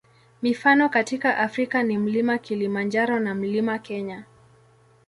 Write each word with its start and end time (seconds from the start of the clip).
Mifano 0.41 0.89
katika 0.89 1.37
Afrika 1.37 1.83
ni 1.83 1.97
Mlima 1.97 2.37
Kilimanjaro 2.37 3.19
na 3.19 3.35
Mlima 3.35 3.79
Kenya. 3.79 4.23